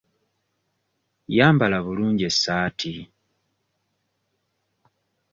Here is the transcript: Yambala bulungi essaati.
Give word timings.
Yambala 1.37 1.77
bulungi 1.85 2.23
essaati. 2.31 2.91